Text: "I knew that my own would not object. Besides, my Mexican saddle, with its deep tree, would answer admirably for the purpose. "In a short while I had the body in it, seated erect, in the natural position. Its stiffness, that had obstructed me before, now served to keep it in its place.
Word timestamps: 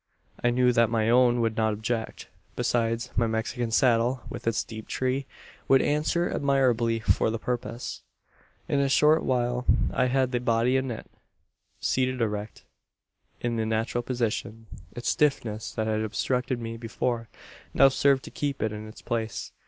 "I 0.43 0.49
knew 0.49 0.73
that 0.73 0.89
my 0.89 1.11
own 1.11 1.41
would 1.41 1.55
not 1.55 1.73
object. 1.73 2.27
Besides, 2.55 3.11
my 3.15 3.27
Mexican 3.27 3.69
saddle, 3.69 4.23
with 4.31 4.47
its 4.47 4.63
deep 4.63 4.87
tree, 4.87 5.27
would 5.67 5.79
answer 5.79 6.27
admirably 6.27 6.99
for 7.01 7.29
the 7.29 7.37
purpose. 7.37 8.01
"In 8.67 8.79
a 8.79 8.89
short 8.89 9.21
while 9.23 9.63
I 9.93 10.07
had 10.07 10.31
the 10.31 10.39
body 10.39 10.75
in 10.75 10.89
it, 10.89 11.05
seated 11.81 12.19
erect, 12.19 12.63
in 13.41 13.57
the 13.57 13.65
natural 13.67 14.01
position. 14.01 14.65
Its 14.95 15.09
stiffness, 15.09 15.71
that 15.73 15.85
had 15.85 16.01
obstructed 16.01 16.59
me 16.59 16.77
before, 16.77 17.29
now 17.71 17.87
served 17.89 18.23
to 18.23 18.31
keep 18.31 18.63
it 18.63 18.71
in 18.73 18.87
its 18.87 19.03
place. 19.03 19.51